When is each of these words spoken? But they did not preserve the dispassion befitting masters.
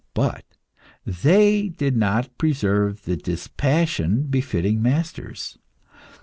But 0.15 0.45
they 1.05 1.69
did 1.69 1.95
not 1.95 2.35
preserve 2.39 3.05
the 3.05 3.15
dispassion 3.15 4.23
befitting 4.23 4.81
masters. 4.81 5.59